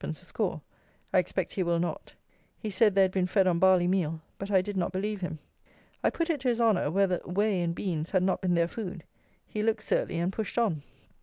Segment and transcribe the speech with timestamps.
[0.09, 0.61] _a score.
[1.13, 2.15] I expect he will not.
[2.57, 5.37] He said they had been fed on barley meal; but I did not believe him.
[6.03, 9.03] I put it to his honour whether whey and beans had not been their food.
[9.45, 10.81] He looked surly, and pushed on.